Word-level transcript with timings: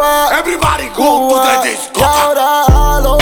Everybody 0.00 0.88
go, 0.96 1.28
to 1.28 1.34
the 1.34 1.62
disco. 1.64 3.21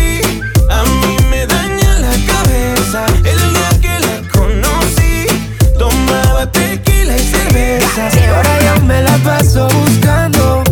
cerveza. 7.93 8.19
Y 8.19 8.29
ahora 8.29 8.59
yo 8.59 8.85
me 8.85 9.01
la 9.01 9.17
paso 9.17 9.67
buscando 9.67 10.63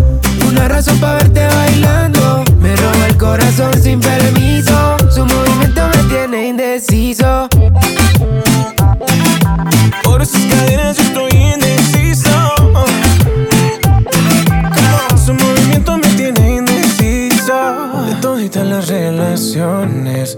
una 0.47 0.67
razón 0.67 0.99
para 0.99 1.15
verte 1.15 1.45
bailando. 1.47 2.43
Me 2.59 2.75
roba 2.75 3.07
el 3.07 3.17
corazón 3.17 3.71
sin 3.81 3.99
permiso. 3.99 4.97
Su 5.13 5.25
movimiento 5.25 5.87
me 5.95 6.03
tiene 6.09 6.47
indeciso. 6.47 7.47
Por 10.03 10.21
esas 10.21 10.41
cadenas 10.45 10.97
yo 10.97 11.03
estoy 11.03 11.31
indeciso. 11.31 12.29
Su 15.25 15.33
movimiento 15.33 15.97
me 15.97 16.07
tiene 16.09 16.57
indeciso. 16.57 18.05
De 18.07 18.15
toditas 18.21 18.65
las 18.65 18.87
relaciones, 18.87 20.37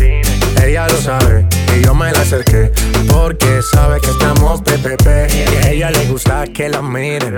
Ella 0.71 0.87
lo 0.87 0.95
sabe 1.01 1.45
y 1.75 1.83
yo 1.83 1.93
me 1.93 2.09
la 2.13 2.21
acerqué 2.21 2.71
porque 3.11 3.61
sabe 3.73 3.99
que 3.99 4.09
estamos 4.09 4.61
PPP. 4.61 5.05
Y 5.35 5.57
a 5.57 5.69
ella 5.69 5.91
le 5.91 6.05
gusta 6.05 6.45
que 6.47 6.69
la 6.69 6.81
miren. 6.81 7.35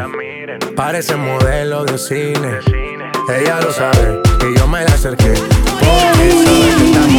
Parece 0.76 1.16
modelo 1.16 1.84
de 1.84 1.98
cine. 1.98 2.60
Ella 3.36 3.60
lo 3.60 3.74
sabe 3.74 4.22
y 4.48 4.56
yo 4.56 4.68
me 4.68 4.86
la 4.86 4.94
acerqué 4.94 5.34
porque 5.34 6.30
sabe 6.44 6.76
que 6.78 6.86
estamos. 6.86 7.10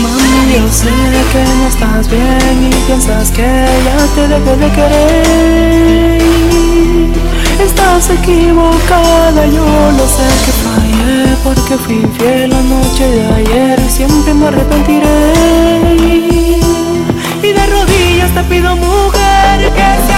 Mami, 0.00 0.54
yo 0.54 0.68
sé 0.70 0.92
que 1.32 1.42
no 1.42 1.66
estás 1.66 2.08
bien 2.08 2.56
y 2.62 2.70
piensas 2.86 3.32
que 3.32 3.66
ya 3.84 4.06
te 4.14 4.28
dejé 4.28 4.56
de 4.56 4.70
querer. 4.70 6.14
Estás 7.58 8.08
equivocada, 8.08 9.46
yo 9.46 9.64
lo 9.64 10.06
sé 10.06 10.28
que 10.44 10.52
porque 11.42 11.76
fui 11.78 11.96
infiel 11.96 12.50
la 12.50 12.62
noche 12.62 13.06
de 13.06 13.26
ayer 13.34 13.80
siempre 13.88 14.34
me 14.34 14.46
arrepentiré. 14.46 15.32
Y 17.42 17.52
de 17.52 17.66
rodillas 17.66 18.32
te 18.32 18.42
pido, 18.44 18.74
mujer, 18.76 19.72
que 19.76 20.13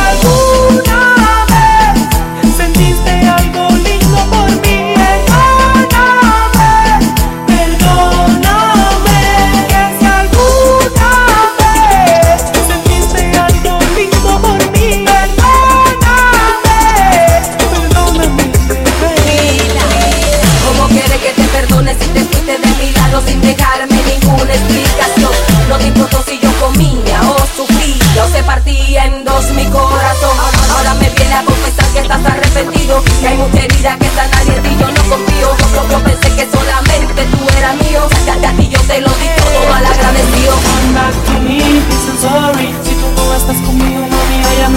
sin 23.27 23.41
dejarme 23.41 23.97
ninguna 24.03 24.53
explicación? 24.53 25.33
No 25.69 25.77
te 25.79 25.87
importó 25.87 26.23
si 26.27 26.39
yo 26.39 26.51
comía 26.61 27.21
o 27.23 27.37
sufría 27.57 28.25
o 28.25 28.29
se 28.29 28.43
partía 28.43 29.05
en 29.07 29.25
dos 29.25 29.51
mi 29.51 29.65
corazón. 29.67 30.37
Ahora 30.71 30.95
me 30.95 31.09
viene 31.11 31.35
a 31.35 31.45
confesar 31.45 31.87
que 31.93 32.01
estás 32.01 32.25
arrepentido, 32.25 33.03
que 33.21 33.29
hay 33.29 33.37
mucha 33.37 33.61
herida 33.63 33.97
que 33.99 34.07
está 34.07 34.27
nadie 34.29 34.57
en 34.57 34.63
ti 34.63 34.77
yo 34.81 34.89
no 34.89 35.03
confío. 35.09 35.49
Yo 35.59 35.67
propio 35.67 35.99
pensé 36.05 36.29
que 36.37 36.49
solamente 36.51 37.25
tú 37.33 37.59
eras 37.59 37.77
mío, 37.77 38.01
ya 38.27 38.35
a 38.49 38.53
ti 38.53 38.69
yo 38.69 38.81
te 38.81 39.01
lo 39.01 39.09
di 39.09 39.29
todo 39.37 39.71
mal 39.71 39.87
agradecido. 39.87 40.53
Come 40.67 40.95
back 40.95 41.15
to 41.27 41.41
me, 41.41 41.59
I'm 41.61 42.17
sorry 42.21 42.75
Si 42.83 42.95
tú 42.95 43.07
no 43.15 43.35
estás 43.35 43.57
conmigo, 43.67 44.01
mami, 44.01 44.39
I 44.43 44.65
am 44.65 44.76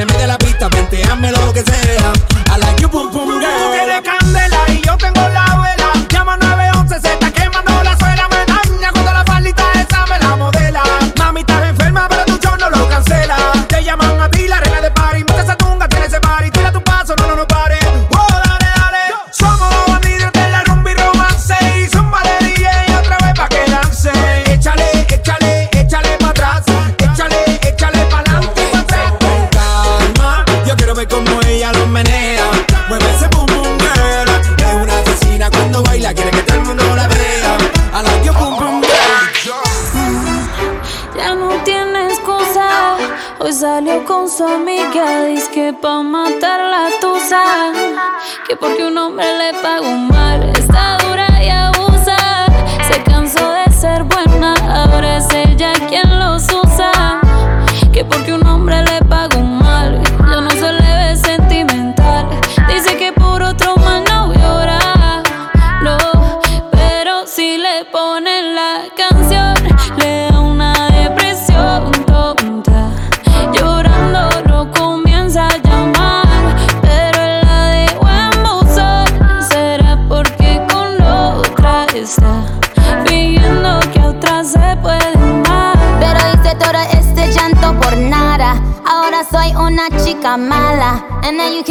le 0.00 0.06
mete 0.06 0.26
la 0.26 0.38
pista, 0.38 0.68
venteame 0.68 1.30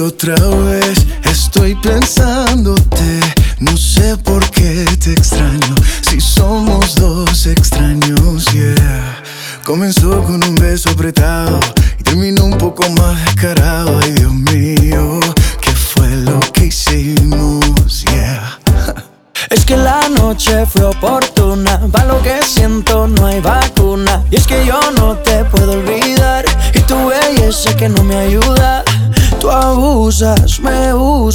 outra 0.00 0.34
hora 0.46 0.69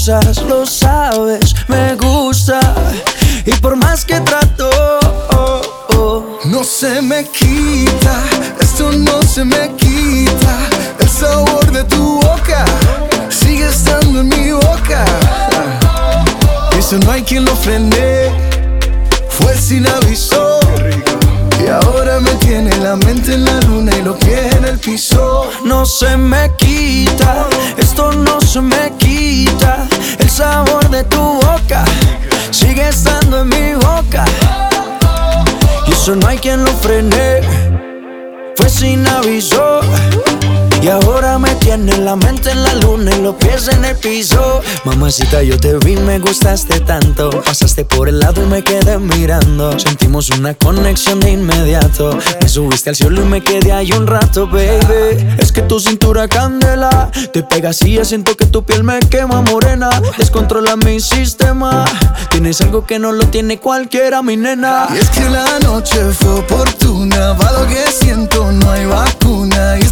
cosas 0.05 0.37
Mamacita, 45.05 45.43
yo 45.43 45.59
te 45.59 45.77
vi, 45.77 45.97
me 45.97 46.17
gustaste 46.17 46.79
tanto. 46.79 47.29
Pasaste 47.29 47.85
por 47.85 48.09
el 48.09 48.19
lado 48.19 48.41
y 48.41 48.47
me 48.47 48.63
quedé 48.63 48.97
mirando. 48.97 49.77
Sentimos 49.77 50.31
una 50.31 50.55
conexión 50.55 51.19
de 51.19 51.29
inmediato. 51.29 52.17
Me 52.41 52.49
subiste 52.49 52.89
al 52.89 52.95
cielo 52.95 53.21
y 53.21 53.25
me 53.25 53.43
quedé 53.43 53.71
ahí 53.71 53.91
un 53.91 54.07
rato, 54.07 54.47
baby. 54.47 55.35
Es 55.37 55.51
que 55.51 55.61
tu 55.61 55.79
cintura 55.79 56.27
candela. 56.27 57.11
Te 57.31 57.43
pegas 57.43 57.83
y 57.83 57.93
ya 57.93 58.03
siento 58.03 58.35
que 58.35 58.47
tu 58.47 58.65
piel 58.65 58.83
me 58.83 58.97
quema 58.97 59.43
morena. 59.43 59.91
Descontrola 60.17 60.75
mi 60.75 60.99
sistema. 60.99 61.85
Tienes 62.31 62.59
algo 62.61 62.87
que 62.87 62.97
no 62.97 63.11
lo 63.11 63.27
tiene 63.27 63.59
cualquiera, 63.59 64.23
mi 64.23 64.37
nena. 64.37 64.87
Y 64.91 64.97
es 64.97 65.09
que 65.11 65.29
la 65.29 65.59
noche 65.59 65.99
fue 66.19 66.39
oportuna. 66.39 67.33
Va 67.33 67.51
lo 67.51 67.67
que 67.67 67.91
siento, 67.91 68.51
no 68.51 68.71
hay 68.71 68.87
vacuna. 68.87 69.77
Y 69.77 69.83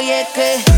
oye 0.00 0.26
que 0.34 0.69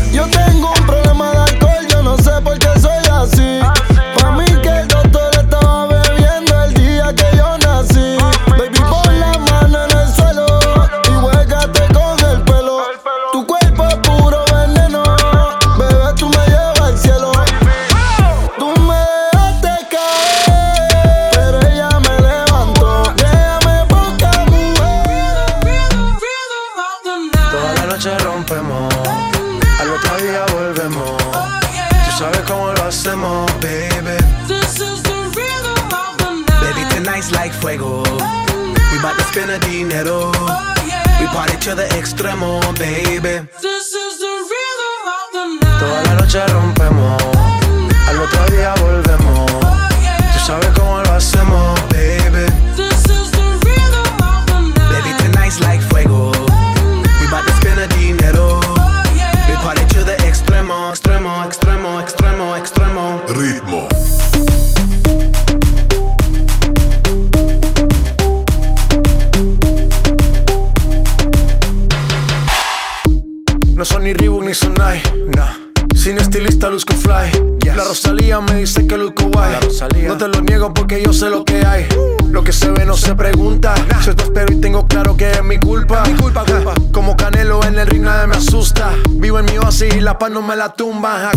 no 90.29 90.41
me 90.41 90.55
la 90.55 90.73
tumba. 90.73 91.32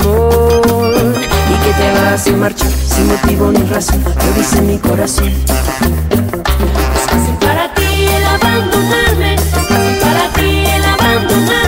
amor 0.00 1.14
y 1.50 1.64
que 1.64 1.72
te 1.72 1.92
vas 1.92 2.26
a 2.26 2.32
marchar 2.32 2.70
sin 2.70 3.06
motivo 3.06 3.50
ni 3.52 3.62
razón, 3.64 4.02
lo 4.04 4.32
dice 4.34 4.60
mi 4.62 4.78
corazón. 4.78 5.28
Es 5.28 7.02
fácil 7.06 7.34
para 7.40 7.72
ti 7.74 8.06
el 8.06 8.24
abandonarme, 8.26 9.34
es 9.34 9.44
fácil 9.44 9.98
para 10.00 10.32
ti 10.34 10.64
el 10.66 10.84
abandonarme. 10.84 11.67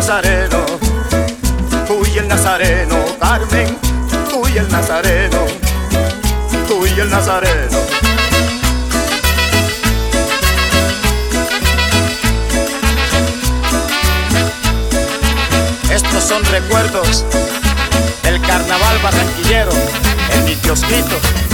Nazareno, 0.00 0.64
tú 1.86 2.02
y 2.06 2.16
el 2.16 2.26
Nazareno, 2.26 2.96
Carmen, 3.20 3.76
tú 4.30 4.48
y 4.48 4.56
el 4.56 4.66
Nazareno, 4.70 5.44
tú 6.66 6.86
y 6.86 7.00
el 7.00 7.10
Nazareno. 7.10 7.78
Estos 15.92 16.24
son 16.24 16.42
recuerdos 16.44 17.26
del 18.22 18.40
carnaval 18.40 18.98
barranquillero 19.02 19.72
en 20.32 20.44
mi 20.46 20.56
kiosquito 20.56 21.49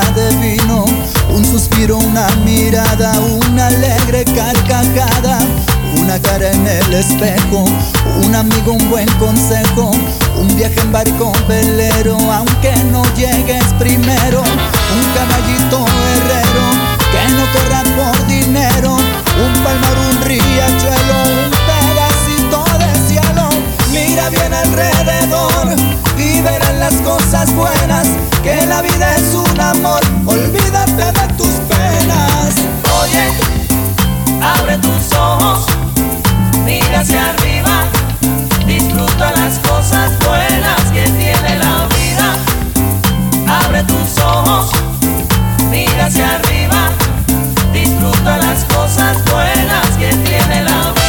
de 0.00 0.28
vino, 0.38 0.84
un 1.30 1.44
suspiro, 1.44 1.98
una 1.98 2.26
mirada, 2.44 3.12
una 3.20 3.68
alegre 3.68 4.24
carcajada, 4.24 5.38
una 5.98 6.20
cara 6.20 6.50
en 6.50 6.66
el 6.66 6.94
espejo, 6.94 7.64
un 8.24 8.34
amigo, 8.34 8.72
un 8.72 8.90
buen 8.90 9.08
consejo, 9.18 9.92
un 10.36 10.56
viaje 10.56 10.80
en 10.80 10.90
barco 10.90 11.32
velero, 11.46 12.16
aunque 12.32 12.74
no 12.90 13.04
llegues 13.14 13.72
primero, 13.78 14.42
un 14.42 15.04
caballito 15.14 15.86
herrero 16.12 16.66
que 17.12 17.32
no 17.34 17.44
corra 17.52 17.82
por 17.94 18.26
dinero, 18.26 18.96
un 18.96 19.62
palmar, 19.62 19.96
un 20.10 20.22
riachuelo 20.22 21.43
Mira 23.94 24.28
bien 24.28 24.52
alrededor 24.52 25.68
y 26.18 26.40
verás 26.40 26.74
las 26.80 26.94
cosas 26.94 27.54
buenas, 27.54 28.08
que 28.42 28.66
la 28.66 28.82
vida 28.82 29.14
es 29.14 29.34
un 29.34 29.60
amor, 29.60 30.00
olvídate 30.26 31.12
de 31.12 31.34
tus 31.34 31.54
penas. 31.68 32.54
Oye, 33.00 33.30
abre 34.42 34.78
tus 34.78 35.16
ojos, 35.16 35.66
mira 36.64 37.02
hacia 37.02 37.30
arriba, 37.30 37.84
disfruta 38.66 39.30
las 39.30 39.60
cosas 39.60 40.10
buenas 40.26 40.82
que 40.92 41.04
tiene 41.04 41.58
la 41.58 41.86
vida. 41.94 42.36
Abre 43.64 43.84
tus 43.84 44.18
ojos, 44.20 44.72
mira 45.70 46.06
hacia 46.06 46.34
arriba, 46.34 46.90
disfruta 47.72 48.38
las 48.38 48.64
cosas 48.64 49.18
buenas 49.30 49.86
que 49.96 50.08
tiene 50.08 50.64
la 50.64 50.90
vida. 50.90 51.03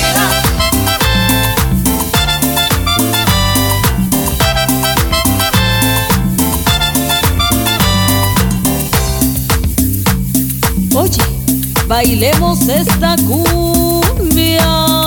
bailemos 11.96 12.68
esta 12.68 13.16
cumbia. 13.26 15.05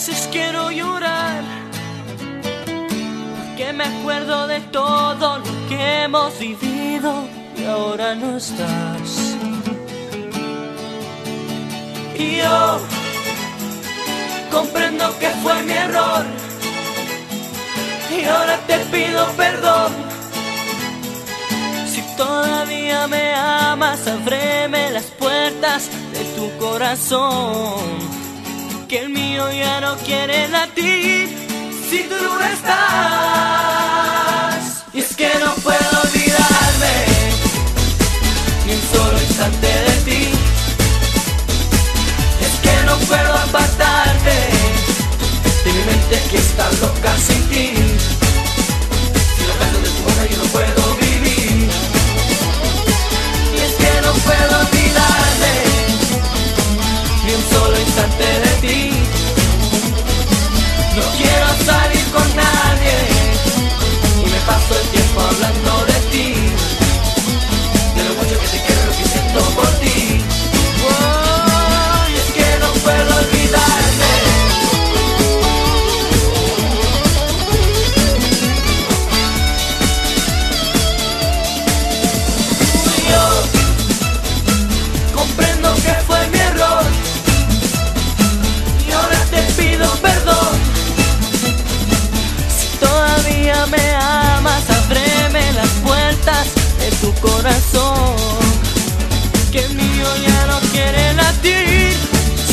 veces 0.00 0.30
quiero 0.32 0.70
llorar, 0.70 1.42
porque 3.36 3.70
me 3.74 3.84
acuerdo 3.84 4.46
de 4.46 4.60
todo 4.72 5.40
lo 5.40 5.68
que 5.68 6.04
hemos 6.04 6.38
vivido 6.38 7.12
y 7.54 7.64
ahora 7.66 8.14
no 8.14 8.38
estás. 8.38 9.36
Y 12.18 12.38
yo 12.38 12.80
comprendo 14.50 15.04
que 15.18 15.28
fue 15.42 15.62
mi 15.64 15.72
error, 15.72 16.24
y 18.10 18.24
ahora 18.24 18.56
te 18.66 18.78
pido 18.92 19.26
perdón. 19.36 19.92
Si 21.92 22.00
todavía 22.16 23.06
me 23.06 23.34
amas, 23.34 24.06
ábreme 24.06 24.92
las 24.92 25.04
puertas 25.22 25.90
de 26.14 26.24
tu 26.36 26.56
corazón. 26.58 28.09
Que 28.90 28.98
el 28.98 29.10
mío 29.10 29.50
ya 29.52 29.80
no 29.80 29.96
quiere 29.98 30.48
latir 30.48 31.28
si 31.88 32.02
tú 32.08 32.16
no 32.16 32.44
estás. 32.44 32.74
Y 34.92 34.98
es 34.98 35.14
que 35.14 35.30
no 35.38 35.54
puedo 35.62 36.00
olvidarme 36.02 37.06
ni 38.66 38.72
un 38.72 38.82
solo 38.92 39.16
instante 39.22 39.68
de 39.68 39.92
ti. 40.06 40.22
Es 42.42 42.54
que 42.64 42.74
no 42.84 42.98
puedo 43.06 43.32
apartarte 43.32 44.36
de 45.64 45.72
mi 45.72 45.82
mente 45.84 46.20
que 46.28 46.38
está 46.38 46.68
loca 46.82 47.16
sin 47.16 47.42
ti. 47.48 47.66
Si 49.36 49.42
lo 49.46 49.54
beso 49.60 49.78
de 49.84 49.90
tu 49.94 50.02
boca 50.02 50.22
yo 50.32 50.36
no 50.36 50.46
puedo 50.50 50.82
vivir. 50.96 51.70
Y 53.54 53.56
es 53.56 53.72
que 53.82 53.92
no 54.04 54.12
puedo 54.14 54.52
olvidarme 54.64 55.54
ni 57.24 57.30
un 57.34 57.42
solo 57.52 57.76
instante 57.78 58.24
de 58.24 58.40
ti. 58.40 58.49
El 64.74 64.88
tiempo 64.88 65.20
hablando 65.20 65.69
tu 97.00 97.12
corazón. 97.14 98.16
Que 99.50 99.60
el 99.64 99.74
mío 99.74 100.06
ya 100.26 100.46
no 100.46 100.60
quiere 100.72 101.12
latir 101.14 101.96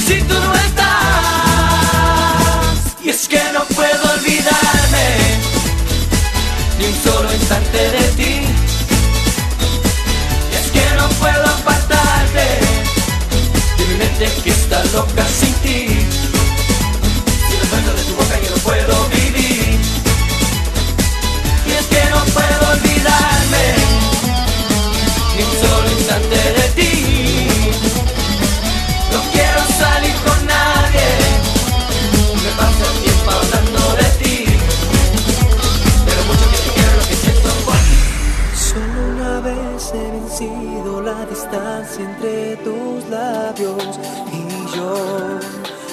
si 0.08 0.22
tú 0.24 0.34
no 0.34 0.54
estás. 0.54 0.88
Y 3.04 3.10
es 3.10 3.28
que 3.28 3.42
no 3.54 3.66
puedo 3.76 4.14
olvidarme 4.14 5.08
ni 6.80 6.86
un 6.86 6.96
solo 7.04 7.34
instante 7.34 7.78
de 7.78 8.04
ti. 8.20 8.42
Y 10.52 10.56
es 10.56 10.72
que 10.72 10.86
no 10.98 11.08
puedo 11.20 11.44
apartarte 11.44 12.46
de 13.78 13.86
mi 13.90 13.96
mente 13.96 14.32
que 14.44 14.50
está 14.50 14.84
loca 14.86 15.26
sin 15.40 15.54
ti. 15.56 15.97
Entre 42.00 42.58
tus 42.58 43.10
labios 43.10 44.00
y 44.32 44.76
yo. 44.76 45.40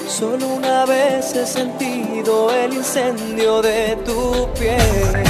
Solo 0.09 0.47
una 0.49 0.85
vez 0.87 1.35
he 1.35 1.47
sentido 1.47 2.51
el 2.51 2.75
incendio 2.75 3.63
de 3.63 3.97
tu 4.05 4.49
piel. 4.59 5.25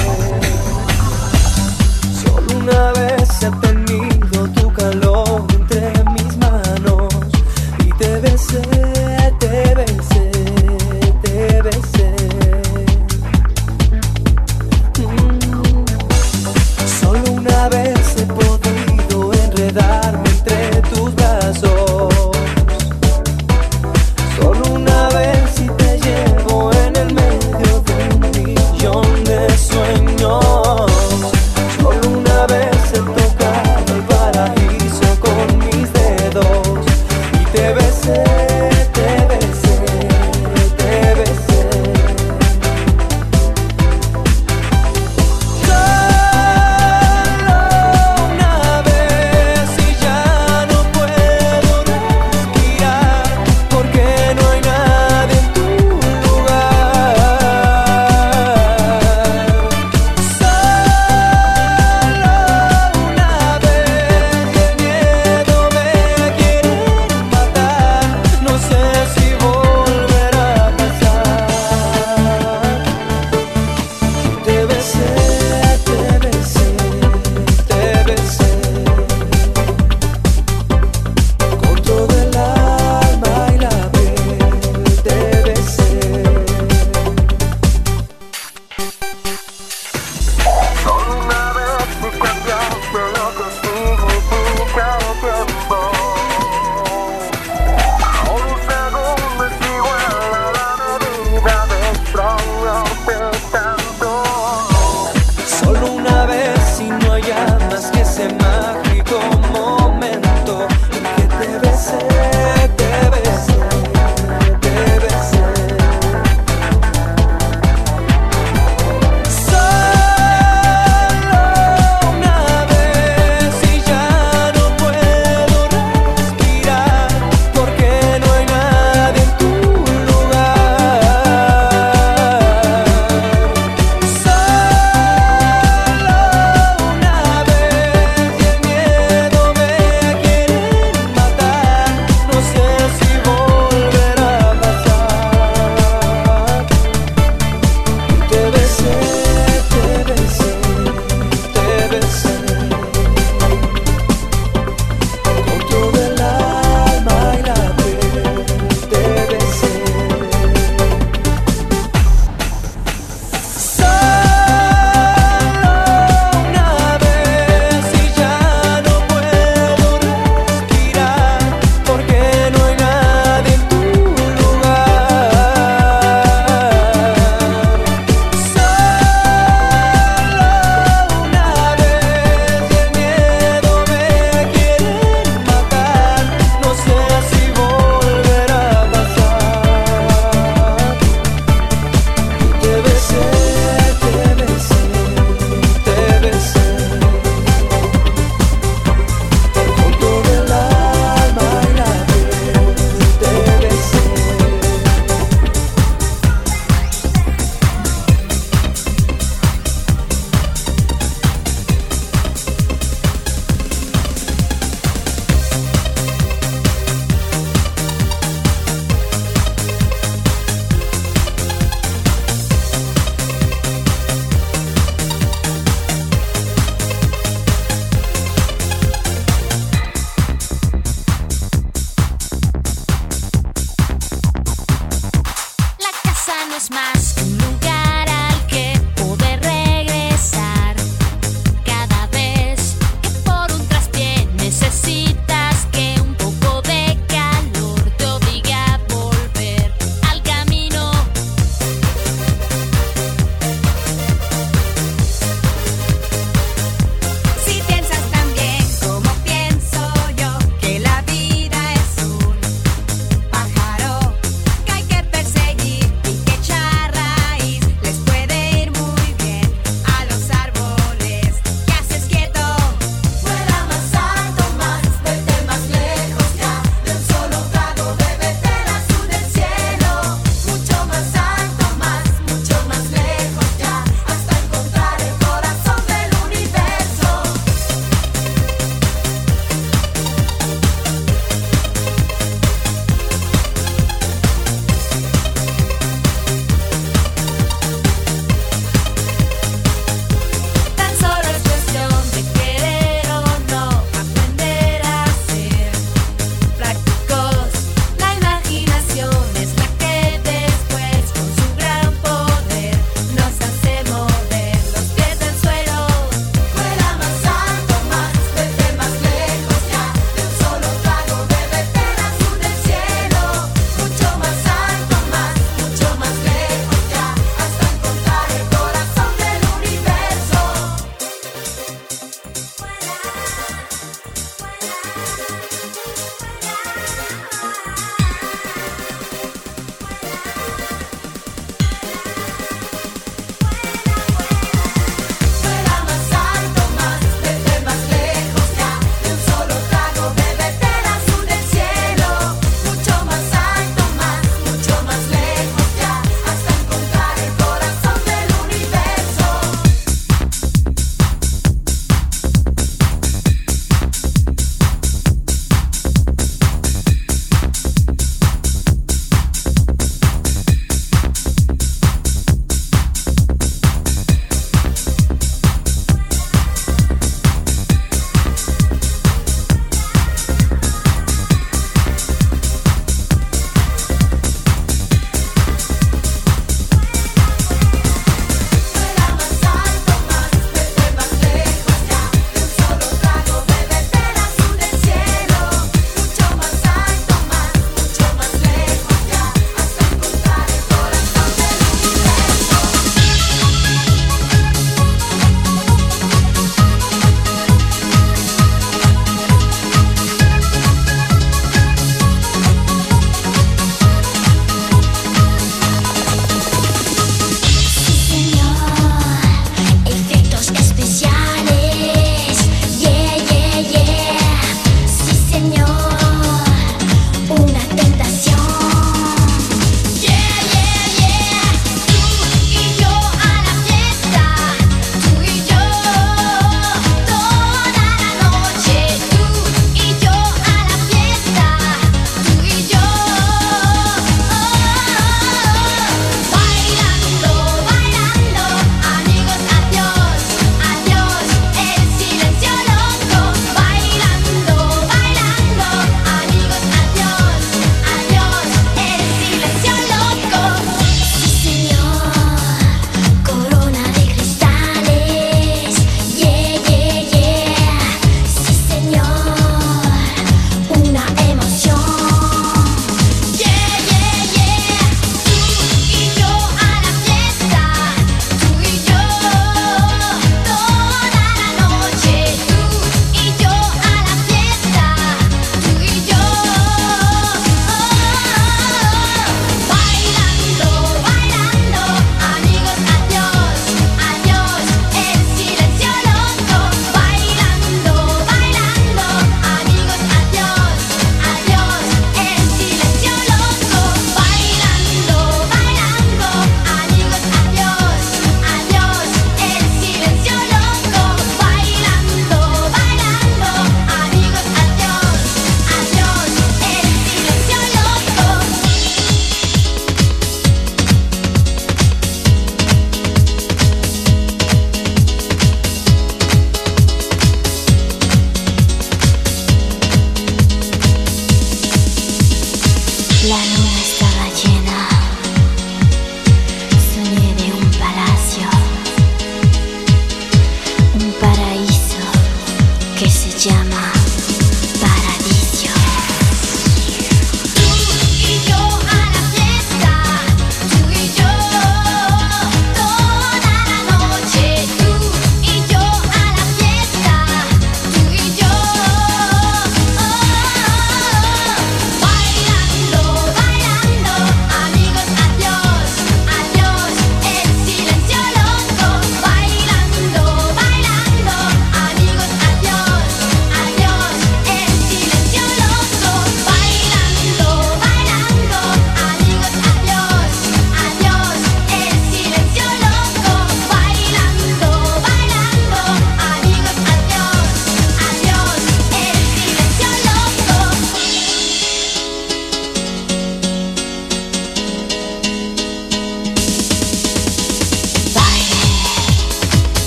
Solo 2.23 2.59
una 2.59 2.91
vez 2.93 3.29
he 3.41 3.51
tenido 3.67 4.47
tu 4.49 4.73
calor 4.73 5.54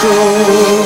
Control. 0.00 0.77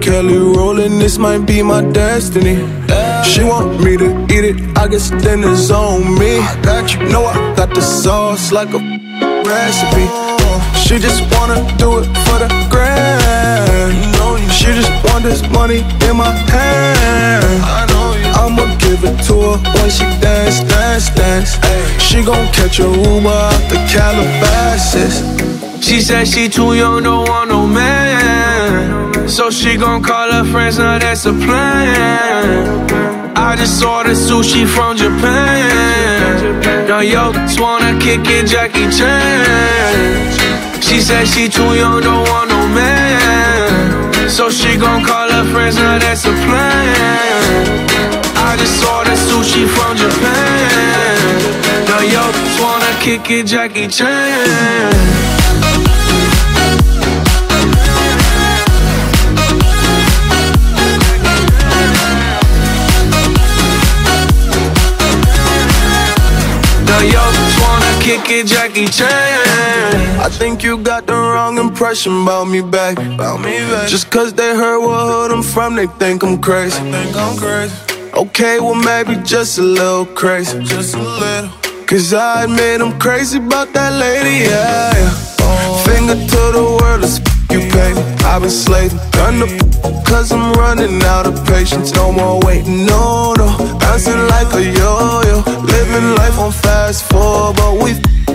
Kelly 0.00 0.38
rollin', 0.38 0.98
this 0.98 1.18
might 1.18 1.44
be 1.46 1.62
my 1.62 1.82
destiny. 1.82 2.56
She 3.22 3.44
want 3.44 3.82
me 3.84 3.96
to 3.98 4.08
eat 4.34 4.44
it, 4.44 4.78
I 4.78 4.88
guess 4.88 5.10
then 5.10 5.44
it's 5.44 5.70
on 5.70 6.18
me. 6.18 6.38
Got 6.62 6.94
you, 6.94 7.08
know 7.10 7.26
I 7.26 7.54
got 7.54 7.74
the 7.74 7.82
sauce 7.82 8.50
like 8.50 8.70
a 8.72 8.78
recipe. 9.44 10.06
Uh, 10.08 10.74
she 10.74 10.98
just 10.98 11.20
wanna 11.34 11.60
do 11.76 11.98
it 11.98 12.06
for 12.24 12.38
the 12.42 12.48
grand. 12.70 13.92
She 14.50 14.66
just 14.72 14.92
want 15.04 15.24
this 15.24 15.42
money 15.50 15.80
in 16.08 16.16
my 16.16 16.32
hand. 16.52 17.62
I'ma 18.40 18.64
give 18.78 19.04
it 19.04 19.16
to 19.26 19.34
her 19.34 19.58
when 19.74 19.90
she 19.90 20.04
dance, 20.20 20.60
dance, 20.64 21.10
dance. 21.10 21.50
She 22.02 22.24
gon' 22.24 22.46
catch 22.52 22.80
a 22.80 22.88
Uber 22.88 23.28
out 23.28 23.62
the 23.68 23.78
Calabasas. 23.92 25.14
She 25.84 26.00
said 26.00 26.26
she 26.26 26.48
too 26.48 26.74
young, 26.74 27.02
don't 27.02 27.28
want 27.28 27.50
no 27.50 27.66
man. 27.66 27.99
So 29.30 29.48
she 29.48 29.76
gon' 29.76 30.02
call 30.02 30.30
her 30.32 30.44
friends, 30.44 30.78
now 30.78 30.98
that's 30.98 31.24
a 31.24 31.32
plan. 31.32 32.90
I 33.36 33.56
just 33.56 33.82
ordered 33.82 34.16
sushi 34.16 34.66
from 34.66 34.96
Japan. 34.96 36.88
Now 36.88 37.00
yo, 37.00 37.32
wanna 37.58 37.98
kick 38.00 38.20
it, 38.26 38.48
Jackie 38.48 38.90
Chan. 38.90 40.82
She 40.82 41.00
said 41.00 41.26
she 41.26 41.48
too 41.48 41.74
young, 41.74 42.02
don't 42.02 42.28
want 42.28 42.50
no 42.50 42.66
man. 42.74 44.28
So 44.28 44.50
she 44.50 44.76
gon' 44.76 45.04
call 45.04 45.30
her 45.30 45.44
friends, 45.52 45.76
now 45.76 45.98
that's 45.98 46.24
a 46.26 46.32
plan. 46.44 47.78
I 48.36 48.56
just 48.58 48.84
ordered 48.84 49.16
sushi 49.16 49.64
from 49.74 49.96
Japan. 49.96 51.30
Now 51.88 52.00
yo, 52.00 52.24
wanna 52.60 52.92
kick 53.00 53.30
it, 53.30 53.46
Jackie 53.46 53.88
Chan. 53.88 55.39
Yo, 67.04 67.22
just 67.32 67.60
wanna 67.60 67.92
kick 68.02 68.30
it, 68.30 68.46
Jackie 68.46 68.86
Chan. 68.86 70.20
I 70.20 70.28
think 70.28 70.62
you 70.62 70.78
got 70.78 71.06
the 71.06 71.14
wrong 71.14 71.58
impression 71.58 72.22
about 72.22 72.48
me 72.48 72.60
back. 72.60 72.98
About 72.98 73.40
me 73.40 73.58
back. 73.70 73.88
Just 73.88 74.10
cause 74.10 74.32
they 74.32 74.54
heard 74.54 74.80
what 74.80 75.00
hood 75.10 75.32
I'm 75.32 75.42
from, 75.42 75.76
they 75.76 75.86
think 75.86 76.22
I'm 76.22 76.40
crazy. 76.40 76.78
think 76.90 77.16
I'm 77.16 77.36
crazy. 77.36 77.74
Okay, 78.14 78.60
well 78.60 78.74
maybe 78.74 79.16
just 79.22 79.58
a 79.58 79.62
little 79.62 80.06
crazy. 80.06 80.62
Just 80.64 80.94
a 80.94 81.02
little. 81.02 81.50
Cause 81.86 82.12
I 82.12 82.44
admit 82.44 82.80
I'm 82.80 82.98
crazy 82.98 83.38
about 83.38 83.72
that 83.72 83.92
lady, 83.98 84.44
yeah. 84.48 84.92
yeah. 84.94 85.84
Finger 85.84 86.14
to 86.14 86.42
the 86.56 86.78
world, 86.80 87.00
let's 87.00 87.18
you 87.50 87.60
pay. 87.70 87.92
I've 88.24 88.42
been 88.42 88.50
slaving, 88.50 88.98
done 89.10 89.40
the 89.40 90.02
cause 90.06 90.30
I'm 90.30 90.52
running 90.52 91.02
out 91.02 91.26
of 91.26 91.34
patience. 91.46 91.92
No 91.94 92.12
more 92.12 92.40
waiting, 92.44 92.86
no, 92.86 93.34
no. 93.34 93.79
Bouncing 93.90 94.24
like 94.28 94.54
a 94.54 94.62
yo-yo. 94.62 95.42
Living 95.66 96.14
life 96.14 96.38
on 96.38 96.52
fast 96.52 97.10
forward, 97.10 97.56
but 97.56 97.72
we 97.82 97.90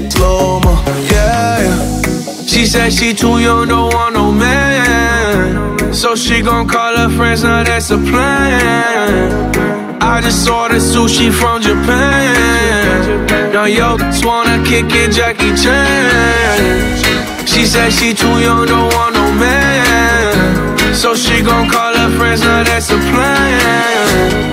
slow 0.09 0.59
mo, 0.59 0.73
yeah, 1.09 1.63
yeah. 1.63 2.01
She 2.45 2.65
said 2.65 2.91
she 2.91 3.13
too 3.13 3.39
young, 3.39 3.69
don't 3.69 3.93
want 3.93 4.15
no 4.15 4.33
man. 4.33 5.93
So 5.93 6.13
she 6.13 6.41
gon' 6.41 6.67
call 6.67 6.97
her 6.97 7.09
friends, 7.15 7.43
now 7.43 7.63
that's 7.63 7.89
a 7.89 7.97
plan. 7.97 9.55
I 10.01 10.19
just 10.19 10.45
ordered 10.49 10.81
sushi 10.81 11.31
from 11.31 11.61
Japan. 11.61 13.53
Now 13.53 13.63
yo, 13.63 13.97
just 13.97 14.25
wanna 14.25 14.61
kick 14.65 14.87
it, 14.89 15.13
Jackie 15.13 15.55
Chan. 15.55 17.47
She 17.47 17.65
said 17.65 17.93
she 17.93 18.13
too 18.13 18.39
young, 18.41 18.65
don't 18.67 18.93
want 18.93 19.15
no 19.15 19.31
man. 19.31 20.93
So 20.93 21.15
she 21.15 21.41
gon' 21.41 21.69
call 21.69 21.95
her 21.95 22.09
friends, 22.17 22.41
now 22.41 22.61
that's 22.65 22.89
a 22.89 22.97
plan. 22.97 24.44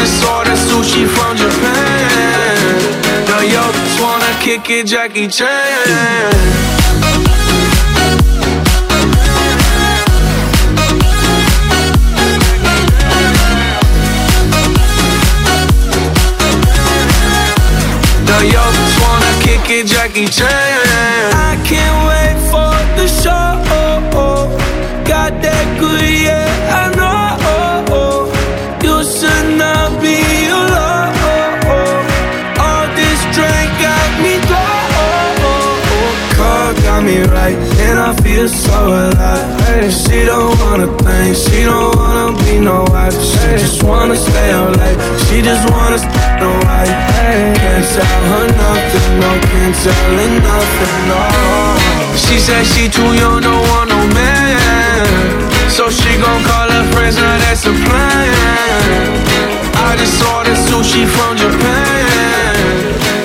Just 0.00 0.24
ordered 0.24 0.56
sushi 0.56 1.06
from 1.06 1.36
Japan. 1.36 2.78
Now 3.28 3.40
yo, 3.40 3.70
just 3.70 4.00
wanna 4.00 4.32
kick 4.40 4.70
it, 4.70 4.86
Jackie 4.86 5.28
Chan. 5.28 5.46
Now 18.24 18.40
yo, 18.40 18.62
just 18.72 18.96
wanna 19.02 19.32
kick 19.44 19.68
it, 19.68 19.86
Jackie 19.86 20.28
Chan. 20.28 20.48
I 20.48 21.60
can't 21.68 21.98
wait 22.08 22.38
for 22.50 22.72
the 22.96 23.06
show. 23.06 23.38
Got 25.04 25.42
that 25.42 25.66
good, 25.78 26.08
yeah, 26.24 26.88
I 26.88 26.96
know. 26.96 26.99
Feel 38.30 38.48
so 38.48 38.86
alive. 38.86 39.60
Hey, 39.66 39.90
she 39.90 40.24
don't 40.24 40.54
wanna 40.62 40.86
think, 41.02 41.36
she 41.36 41.64
don't 41.64 41.94
wanna 41.96 42.38
be 42.42 42.58
no 42.60 42.84
wife. 42.90 43.16
She 43.30 43.48
just 43.62 43.82
wanna 43.82 44.16
stay 44.16 44.50
up 44.52 44.76
late, 44.76 44.98
she 45.24 45.42
just 45.42 45.64
wanna 45.70 45.98
stay 45.98 46.30
no 46.42 46.50
wife. 46.66 46.94
Hey, 47.18 47.52
can't 47.60 47.86
tell 47.94 48.22
her 48.30 48.46
nothing, 48.62 49.10
no, 49.22 49.30
can't 49.50 49.74
tell 49.82 50.16
her 50.18 50.30
nothing, 50.48 51.00
no. 51.10 51.20
She 52.24 52.36
said 52.46 52.64
she 52.72 52.88
too 52.96 53.10
young, 53.20 53.40
don't 53.46 53.62
want 53.70 53.88
no 53.94 54.00
man. 54.18 55.06
So 55.76 55.90
she 55.90 56.10
gon' 56.22 56.42
call 56.50 56.68
her 56.76 56.84
friends, 56.92 57.16
now 57.16 57.36
that's 57.44 57.64
a 57.66 57.74
plan. 57.86 58.30
I 59.86 59.96
just 60.00 60.18
ordered 60.32 60.60
sushi 60.68 61.04
from 61.14 61.32
Japan. 61.42 62.54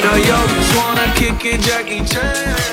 Now 0.04 0.16
yo, 0.30 0.38
just 0.56 0.74
wanna 0.80 1.08
kick 1.20 1.46
it, 1.46 1.60
Jackie 1.62 2.04
Chan. 2.12 2.65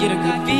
Get 0.00 0.12
a 0.12 0.14
good 0.14 0.46
feeling. 0.46 0.59